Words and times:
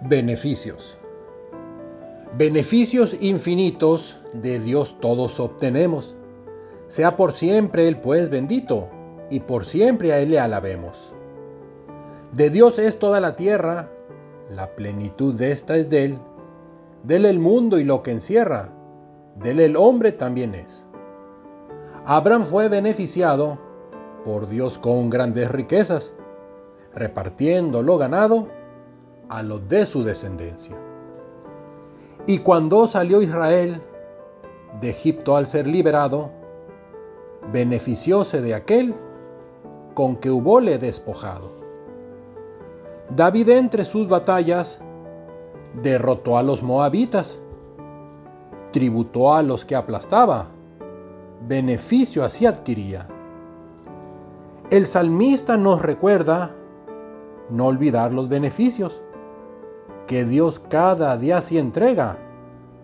Beneficios. 0.00 0.96
Beneficios 2.36 3.16
infinitos 3.20 4.20
de 4.32 4.60
Dios 4.60 4.96
todos 5.00 5.40
obtenemos. 5.40 6.14
Sea 6.86 7.16
por 7.16 7.32
siempre 7.32 7.88
Él 7.88 8.00
pues 8.00 8.30
bendito, 8.30 8.88
y 9.28 9.40
por 9.40 9.64
siempre 9.64 10.12
a 10.12 10.20
Él 10.20 10.30
le 10.30 10.38
alabemos. 10.38 11.12
De 12.32 12.48
Dios 12.48 12.78
es 12.78 13.00
toda 13.00 13.18
la 13.18 13.34
tierra, 13.34 13.90
la 14.48 14.76
plenitud 14.76 15.34
de 15.34 15.50
esta 15.50 15.76
es 15.76 15.90
de 15.90 16.04
Él. 16.04 16.18
Dele 17.02 17.28
el 17.28 17.40
mundo 17.40 17.80
y 17.80 17.84
lo 17.84 18.04
que 18.04 18.12
encierra, 18.12 18.70
dele 19.34 19.64
el 19.64 19.76
hombre 19.76 20.12
también 20.12 20.54
es. 20.54 20.86
Abraham 22.06 22.44
fue 22.44 22.68
beneficiado 22.68 23.58
por 24.28 24.46
Dios 24.46 24.76
con 24.76 25.08
grandes 25.08 25.50
riquezas, 25.50 26.12
repartiendo 26.92 27.82
lo 27.82 27.96
ganado 27.96 28.48
a 29.30 29.42
los 29.42 29.66
de 29.70 29.86
su 29.86 30.04
descendencia. 30.04 30.76
Y 32.26 32.40
cuando 32.40 32.86
salió 32.88 33.22
Israel 33.22 33.80
de 34.82 34.90
Egipto 34.90 35.34
al 35.34 35.46
ser 35.46 35.66
liberado, 35.66 36.30
beneficióse 37.50 38.42
de 38.42 38.54
aquel 38.54 38.94
con 39.94 40.16
que 40.16 40.30
hubole 40.30 40.76
despojado. 40.76 41.52
David 43.08 43.48
entre 43.48 43.86
sus 43.86 44.10
batallas 44.10 44.78
derrotó 45.82 46.36
a 46.36 46.42
los 46.42 46.62
moabitas, 46.62 47.40
tributó 48.72 49.34
a 49.34 49.42
los 49.42 49.64
que 49.64 49.74
aplastaba, 49.74 50.48
beneficio 51.48 52.26
así 52.26 52.44
adquiría. 52.44 53.08
El 54.70 54.86
salmista 54.86 55.56
nos 55.56 55.80
recuerda 55.80 56.54
no 57.48 57.68
olvidar 57.68 58.12
los 58.12 58.28
beneficios 58.28 59.00
que 60.06 60.26
Dios 60.26 60.60
cada 60.68 61.16
día 61.16 61.40
sí 61.40 61.56
entrega 61.56 62.18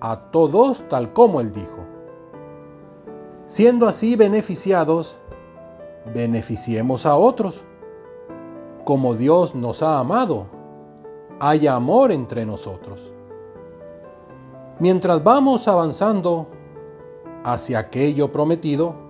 a 0.00 0.30
todos 0.30 0.82
tal 0.88 1.12
como 1.12 1.42
Él 1.42 1.52
dijo. 1.52 1.84
Siendo 3.44 3.86
así 3.86 4.16
beneficiados, 4.16 5.18
beneficiemos 6.14 7.04
a 7.04 7.16
otros. 7.16 7.62
Como 8.84 9.14
Dios 9.14 9.54
nos 9.54 9.82
ha 9.82 9.98
amado, 9.98 10.46
haya 11.38 11.74
amor 11.74 12.12
entre 12.12 12.46
nosotros. 12.46 13.12
Mientras 14.78 15.22
vamos 15.22 15.68
avanzando 15.68 16.46
hacia 17.44 17.78
aquello 17.78 18.32
prometido, 18.32 19.03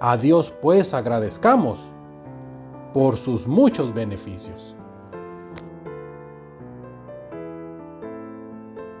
a 0.00 0.16
Dios 0.16 0.52
pues 0.60 0.92
agradezcamos 0.94 1.78
por 2.92 3.16
sus 3.16 3.46
muchos 3.46 3.92
beneficios. 3.94 4.76